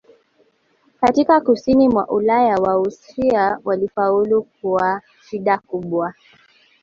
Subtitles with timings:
[1.01, 6.13] Katika Kusini mwa Ulaya Waustria walifaulu kwa shida kubwa